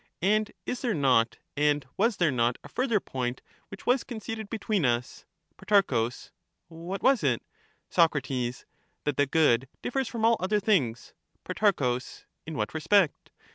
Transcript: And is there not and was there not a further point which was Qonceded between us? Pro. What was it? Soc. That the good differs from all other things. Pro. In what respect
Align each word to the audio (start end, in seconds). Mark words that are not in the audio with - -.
And 0.23 0.51
is 0.65 0.81
there 0.81 0.95
not 0.95 1.37
and 1.55 1.85
was 1.95 2.17
there 2.17 2.31
not 2.31 2.57
a 2.63 2.69
further 2.69 2.99
point 2.99 3.43
which 3.67 3.85
was 3.85 4.03
Qonceded 4.03 4.49
between 4.49 4.83
us? 4.83 5.25
Pro. 5.57 6.09
What 6.69 7.03
was 7.03 7.23
it? 7.23 7.43
Soc. 7.91 8.13
That 8.13 8.65
the 9.17 9.27
good 9.27 9.69
differs 9.83 10.07
from 10.07 10.25
all 10.25 10.37
other 10.39 10.59
things. 10.59 11.13
Pro. 11.45 11.99
In 12.47 12.55
what 12.57 12.73
respect 12.73 13.29